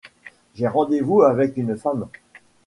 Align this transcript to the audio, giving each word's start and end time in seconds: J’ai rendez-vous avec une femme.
J’ai 0.55 0.67
rendez-vous 0.67 1.21
avec 1.21 1.57
une 1.57 1.77
femme. 1.77 2.07